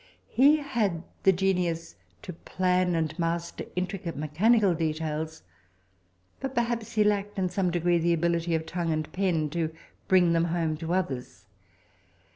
He 0.31 0.55
had 0.57 1.03
the 1.21 1.31
genius 1.31 1.93
to 2.23 2.33
plan 2.33 2.95
and 2.95 3.13
master 3.19 3.65
intricate 3.75 4.17
mechanical 4.17 4.73
details, 4.73 5.43
but 6.39 6.55
perhaps 6.55 6.93
he 6.93 7.03
lacked 7.03 7.37
in 7.37 7.49
some 7.49 7.69
degree 7.69 7.99
the 7.99 8.11
ability 8.13 8.55
of 8.55 8.65
tongue 8.65 8.91
and 8.91 9.13
pen 9.13 9.47
to 9.51 9.71
bring 10.07 10.33
them 10.33 10.45
home 10.45 10.75
to 10.77 10.91
others. 10.95 11.45